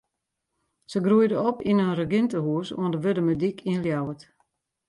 Se 0.89 0.99
groeide 1.05 1.37
op 1.49 1.57
yn 1.69 1.81
in 1.85 1.97
regintehûs 1.99 2.69
oan 2.79 2.91
de 2.93 2.99
Wurdumerdyk 3.03 3.57
yn 3.71 3.81
Ljouwert. 3.83 4.21